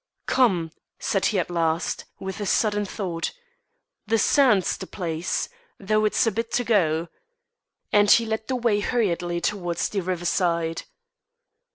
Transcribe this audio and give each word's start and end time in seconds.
"Come!" 0.25 0.71
said 0.97 1.27
he 1.27 1.37
at 1.37 1.51
last, 1.51 2.05
with 2.19 2.39
a 2.39 2.45
sudden 2.47 2.85
thought; 2.85 3.33
"the 4.07 4.17
sand's 4.17 4.75
the 4.75 4.87
place, 4.87 5.47
though 5.79 6.05
it's 6.05 6.25
a 6.25 6.31
bit 6.31 6.51
to 6.53 6.63
go," 6.63 7.07
and 7.93 8.09
he 8.09 8.25
led 8.25 8.47
the 8.47 8.55
way 8.55 8.79
hurriedly 8.79 9.39
towards 9.39 9.89
the 9.89 10.01
riverside. 10.01 10.85